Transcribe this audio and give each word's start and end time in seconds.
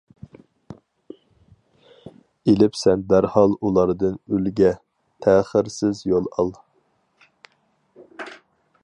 ئېلىپ 2.47 2.79
سەن 2.85 3.03
دەرھال 3.13 3.53
ئۇلاردىن 3.67 4.17
ئۈلگە، 4.33 4.73
تەخىرسىز 5.27 6.03
يول 6.13 6.31
ئال! 6.39 6.53